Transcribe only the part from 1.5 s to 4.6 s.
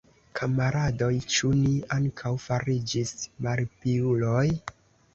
ni ankaŭ fariĝis malpiuloj?